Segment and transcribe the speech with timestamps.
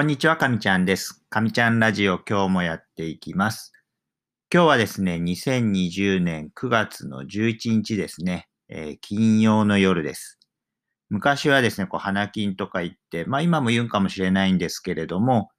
[0.00, 1.22] こんにちは、かみちゃんです。
[1.28, 3.70] かみちゃんラジオ今日もやっていきます。
[4.50, 10.38] 今日はですね、2020年9月の11日ですね、えー、金曜の夜です。
[11.10, 15.50] 昔はですね、こう、花金とか行って、まあ今も言うんかもしれないんですけれども、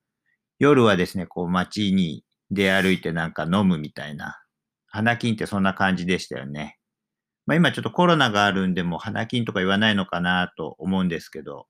[0.58, 4.42] 夜はですね、こう街に出歩いてなんか飲むみたいな、
[4.88, 6.80] 花金ってそんな感じでしたよね。
[7.46, 11.68] まあ今ちょっとコロナがあるんで、も花金とか言わないのかなと思うんですけど、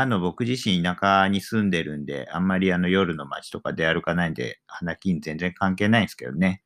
[0.00, 6.62] あ、あの、僕自身田舎に住んでるんで、あんまりあの夜の街とか出歩かないんで、花金全然関係ないんですけどね。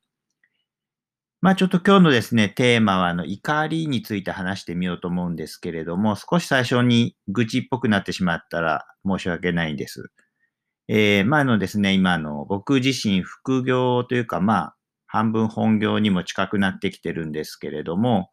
[1.41, 10.05] まあちょっと今日のですね、テーマはあの怒りについて話してみようと思うんですけれども、少し最初に愚痴っぽくなってしまったら申し訳ないんです。
[10.87, 18.31] えー、まああのですね、今の僕自身副業というかまあ半分本業にも近くなってきてるんですけれども、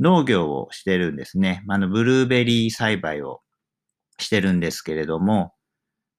[0.00, 1.62] 農業をしてるんですね。
[1.66, 3.42] まあのブルーベリー栽培を
[4.18, 5.54] してるんですけれども、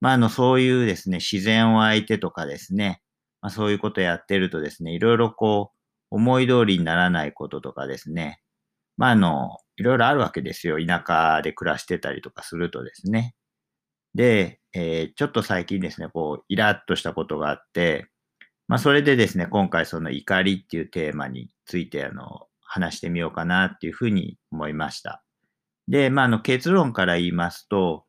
[0.02, 3.02] まあ、あの、そういうですね、自然を相手とかですね、
[3.42, 5.80] まあ、そういうことやってるとですね、いろいろこう、
[6.12, 8.42] 思い通りにならないこととかですね、
[8.98, 10.78] まあ、あの、いろいろあるわけですよ。
[10.86, 13.36] 田舎で暮らしてたりとかするとですね。
[14.14, 18.08] で、えー、ちょっと最近ですね、こう、イラッとしたことがあって、
[18.68, 25.25] まあ、それでですね、今回その怒りっていうテーマについて、あの、話してみようかなっていうふうに思いました。
[25.88, 28.06] で、まあ、あの結論から言いますと、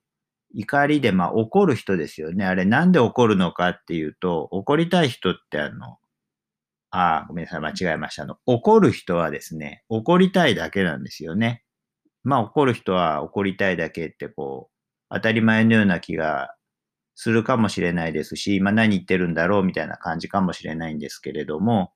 [0.54, 2.44] 怒りで、まあ、怒る人ですよね。
[2.46, 5.98] あれ、なんで怒るのかっていうと、怒りたい人ってあの、
[6.90, 8.22] ああ、ごめんなさい、間違えました。
[8.24, 11.62] あの、怒る人はですね、怒りたいだけなんですよね。
[12.24, 14.74] まあ、怒る人は怒りたいだけって、こう、
[15.14, 16.54] 当たり前のような気が
[17.14, 21.92] するかもしれないですし、まあ、何言ってるんだろうみたいな感じかもしれないんですけれども、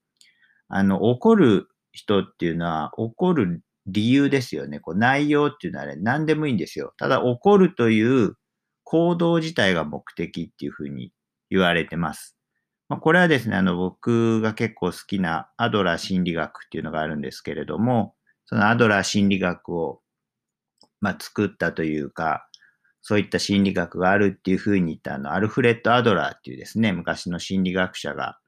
[0.68, 4.80] あの、怒る人っていうのは、怒る理由ですよね。
[4.80, 6.94] こう内容っていうのはね、何でもいいんですよ。
[6.96, 8.36] ただ怒るという
[8.84, 11.12] 行動自体が目的っていうふうに
[11.50, 12.36] 言われてます。
[12.88, 18.14] まあ、これはですね、あの僕が結構好きなアドラー心理学っていうのがあるんですけれども、
[18.46, 20.00] そのアドラー心理学を、
[21.00, 22.48] まあ、作ったというか、
[23.00, 28.38] そういった心理学があるっていうふうに言ったあの、アルフレッド・アドラーっていうですね、昔の心理学者が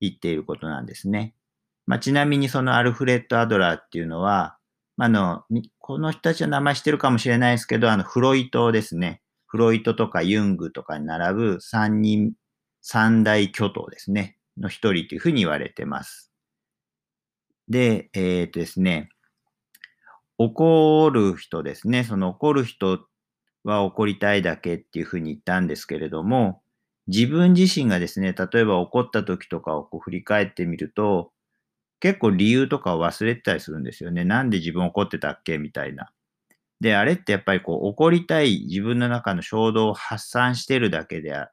[0.00, 1.34] 言っていることなんですね。
[1.86, 4.57] まあ、ちなみにそのアルフレッド・アドラーっていうのは、
[5.00, 5.44] あの、
[5.78, 9.22] この人たちは名前してるかもしれないですけど、あの、フロイトですね。
[9.46, 12.32] フロイトとかユングとかに並ぶ三人、
[12.82, 14.38] 三大巨頭ですね。
[14.58, 16.32] の一人というふうに言われてます。
[17.68, 19.10] で、えっ、ー、とですね、
[20.36, 22.02] 怒る人ですね。
[22.02, 23.00] その怒る人
[23.62, 26.60] は怒りたいだけっていうふうに言ったんですけれども、
[27.06, 31.32] 自分自身がですね、例えば怒った時とかをこう振り返ってみると、
[32.00, 34.24] 結構理由とかを忘れてたりするんですよね。
[34.24, 36.10] なんで自分怒ってたっけみたいな。
[36.80, 41.50] で、あれってやっぱりこう怒りたい自分の中の衝動を発散してるだけであ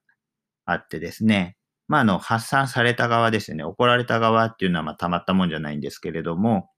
[0.73, 1.57] ってですね。
[1.87, 3.63] まあ、あの、発散された側ですよね。
[3.63, 6.69] 怒られた側っていうのはまあたまったもんじゃないんですけれども、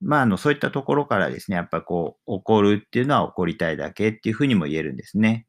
[0.00, 5.46] まあ、あの、そういったところからですね、やっぱりこう、怒るっていうのは怒りたいだけっていうふうにも言えるんですね。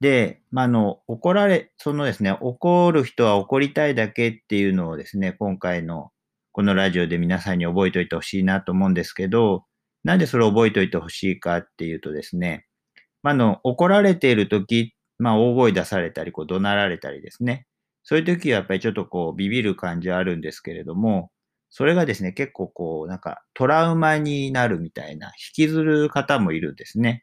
[0.00, 6.10] で、まあ、の、怒られ、そのですね、怒る人は怒りたいだけっていうのをですね、今回の
[6.52, 9.64] このラジオで皆さんに覚えておいてほしいなと思うんですけど、
[10.04, 12.66] なんでそれを覚えておいてほしいかっていうとですね、
[13.22, 17.66] まあ、の、怒られているとき、まあ、大声出されたり、こう、怒鳴られたりですね。
[18.04, 21.30] そういうときはやっぱりちょっとこう、ビビる感じはあるんですけれども、
[21.70, 27.22] それがですね、結構こう、なんかトラウマになるみたいな、引きずる方もいるんですね。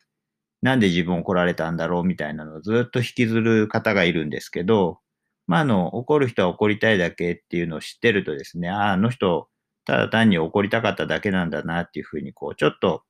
[0.65, 4.99] なんで自分怒られたんだろうみたいなのをずっと引きずる方がいるんですけど、
[5.45, 9.47] まあ、あの、怒る人は怒りたいだけっていうのを知ってるとですね、ああ、あの人、
[9.85, 13.03] ただ単に怒りたかっただけなんだなっていうふうに、こう、ちょっと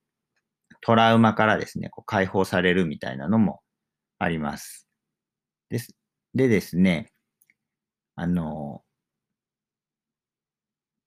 [0.82, 3.62] トラウマからですね、こう解放されるみたいなのも
[4.20, 4.88] あります。
[5.70, 5.96] です。
[6.34, 7.14] でですね、
[8.16, 8.84] あの、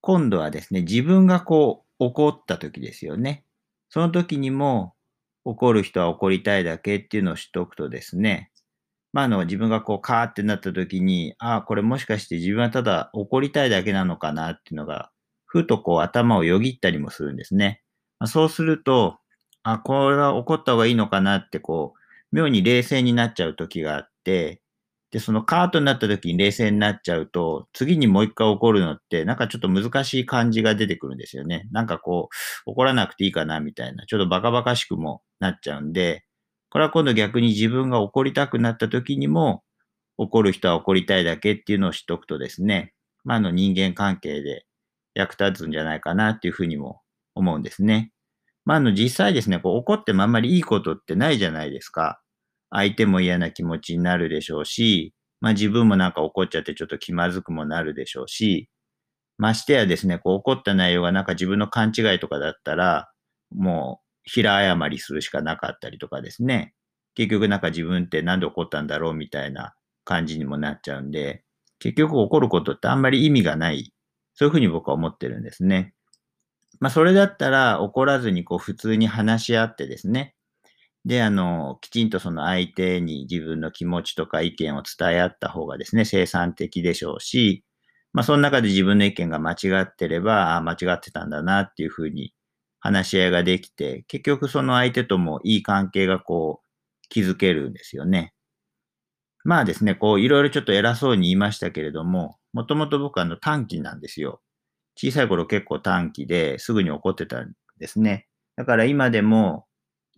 [0.01, 3.45] 今度はですね、自分がこう怒った時ですよね。
[3.89, 4.95] その時にも、
[5.49, 8.51] 怒る人は怒りたいだけっていうのを知っておくとですね、
[9.13, 15.11] まあ、あの、自分がこう、カーってなった時に、ああ、これもしかして自分はただ怒りたいだけなのかなっていうのが、
[15.45, 17.81] ふとこう、頭をよぎったりもするんですね。
[18.19, 19.17] まあ、そうすると、
[19.63, 24.61] あ、これは怒った方がいいのかなって、こう、妙に冷静になっちゃう時があって、
[25.11, 31.67] で、そのカートになった時に冷静になっちゃうと、次にもう一回怒るのって、なんかちょっと難しい感じが出てくるんですよね。
[31.71, 32.29] なんかこ
[32.67, 36.25] う、怒らなくていいかなみたいな、ちょっとバカバカしくもなっちゃうんで、
[36.69, 39.63] これは今度逆に自分が怒りたくなった時にも、
[40.17, 44.65] 怒る人は怒りたいだけっていうのを知っておくとですね、まあ、の人間関係で
[45.15, 47.01] 役立つんじゃないかなっていうふうにも
[47.35, 48.11] 思うんですね。
[48.65, 52.21] まあ、の実際ですね、こう怒ってもあんまりいいことってないじゃないですか。
[52.69, 58.69] 相手も嫌な気持ちになるでしょうし、まあ自分もなんか怒っちゃってちょっと気まずくもなるでしょうし、
[59.37, 63.09] ましてやですね、こう怒った内容がなんか自分の勘違いとかだったら、
[63.55, 66.73] もう平謝りするしかなかったりとかですね、
[67.15, 69.73] 結局なんか自分ってなんで怒ったんだろうみたいな
[70.03, 71.43] 感じにもなっちゃうんで、
[71.79, 73.93] 結局怒ることってあんまり意味がない。
[74.35, 75.93] そういうふうに僕は思ってるんですね。
[76.79, 80.35] まあそれだったら怒らずにこう普通に話し合ってですね、
[81.05, 87.63] で、あの、きちんとその相手に自分の気持ちとか意見を伝え合った方がですね、生産的でしょうし、
[88.11, 92.33] まあ、その中で自分の意見が間違ってれば、あ間違ってたんだなっていうふうに
[92.79, 96.67] 話し合いができて、結局その相手ともいい関係がこう、
[97.09, 98.33] 築けるんですよね。
[99.43, 104.41] まあですね、こう、いろいろちょっと偉そうに言いましたけれども、もともと僕はあの短期なんですよ。
[104.95, 108.27] 小さい頃結構短期ですぐに怒ってたんですね。
[108.57, 109.65] だから今でも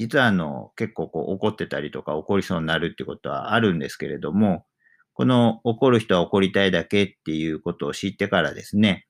[0.01, 4.65] 実はあの、結構こう怒ってたりとか怒りそうになるってことはあるんですけれども、
[5.13, 9.06] この怒る人は怒りたいだけっていうことを知ってからですね、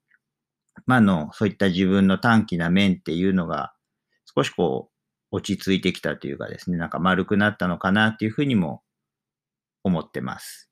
[0.85, 3.71] まあ、の、そういった自分の短気な面っていうのが
[4.35, 4.89] 少しこ
[5.31, 8.83] う落ち着いてきたというかですね、なんか丸くなったのかなっていうふうにも
[9.85, 10.69] 思ってます。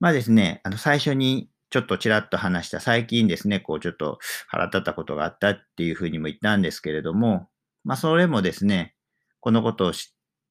[0.00, 7.50] まあですね、あの最初にちょっとちらっと話した最近ですね、こうちょっと腹立ったことがあったっていうふうにも言ったんですけれども、
[7.84, 8.94] まあそれもですね、
[9.40, 9.92] このことを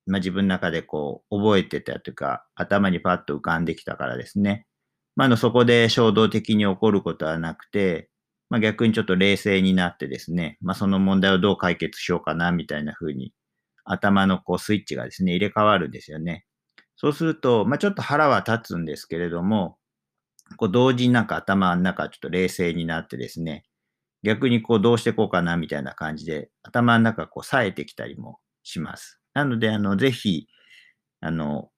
[0.07, 4.65] まあ、自分の中でこう覚えてたというか、頭にパッと浮かんできたからですね。
[5.15, 8.09] まあ、のそこで衝動的に起こることはなくて、
[8.49, 13.33] まあ、逆にちょっと冷静になってですね、まあ、その問題をどう解決しようかなみたいな風に
[13.83, 16.45] 頭のこうスイッチがですね、入れ替わるんですよね。
[16.95, 19.77] そうすると、まあ、ちょっと腹は立つんですけれども、
[20.55, 23.65] こう同時になんか頭の中ちょっと冷静になってですね、
[24.23, 29.19] 逆にこうどうしていこうかなみたいな感じで頭の中こう冴えてきたりもします。
[29.33, 30.47] なので、あの、ぜひ、
[31.21, 31.69] あの、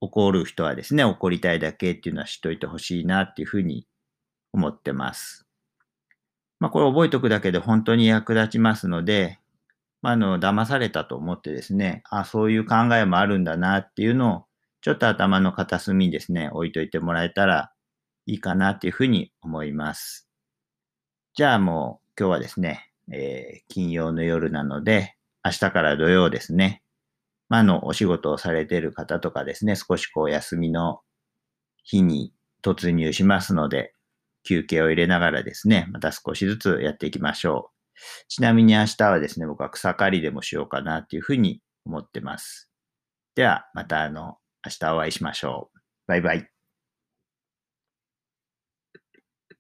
[0.00, 3.86] 怒る人はですね、怒りたいだけっていうのは知っといてほしいなっていうふうに
[4.52, 5.46] 思ってます。
[6.60, 9.38] まあ、これ覚えておくだけで本当に役立ちますので、
[10.02, 14.44] まあ、あの、騙されたと思ってですね、あ、そういう考えもあるんだなっていうのを、
[14.82, 17.72] ちょっと頭の片隅にですね、置いといてもらえたら
[18.26, 20.28] いいかなっていうふうに思います。
[21.34, 26.82] じゃあもう今日はですね、えー、金曜の夜なので、明日から土曜ですね。
[27.48, 31.00] まあ、の、お仕事をされている方とかですね、少しこう休みの
[31.84, 32.32] 日に
[32.62, 33.94] 突入しますので、
[34.44, 37.74] 休憩を入れながらですね、また少しずつやっていきましょう。
[38.28, 42.70] ちなみに明日はですね、僕は草刈りでもしようかなっていうふうに思ってます。
[43.34, 45.78] では、またあの、明日お会いしましょう。
[46.06, 46.53] バイバイ。